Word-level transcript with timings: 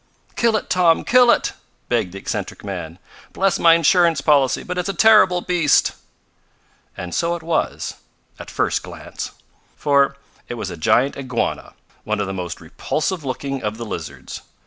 "Kill 0.35 0.57
it, 0.57 0.67
Tom! 0.67 1.03
Kill 1.03 1.29
it!" 1.29 1.53
begged 1.87 2.11
the 2.13 2.17
eccentric 2.17 2.63
man. 2.63 2.97
"Bless 3.33 3.59
my 3.59 3.75
insurance 3.75 4.19
policy, 4.19 4.63
but 4.63 4.79
it's 4.79 4.89
a 4.89 4.95
terrible 4.95 5.41
beast!" 5.41 5.91
And 6.97 7.13
so 7.13 7.35
it 7.35 7.43
was, 7.43 7.97
at 8.39 8.49
first 8.49 8.81
glance. 8.81 9.29
For 9.75 10.17
it 10.49 10.55
was 10.55 10.71
a 10.71 10.75
giant 10.75 11.17
iguana, 11.17 11.73
one 12.03 12.19
of 12.19 12.25
the 12.25 12.33
most 12.33 12.59
repulsive 12.59 13.23
looking 13.23 13.61
of 13.61 13.77
the 13.77 13.85
lizards. 13.85 14.41